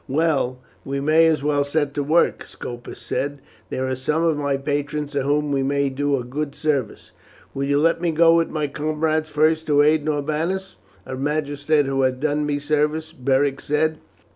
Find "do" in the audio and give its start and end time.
5.91-6.17